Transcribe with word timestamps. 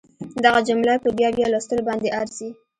دغه 0.43 0.59
جمله 0.67 0.93
په 1.03 1.09
بیا 1.17 1.29
بیا 1.37 1.45
لوستلو 1.49 1.85
باندې 1.87 2.09
ارزي 2.19 2.49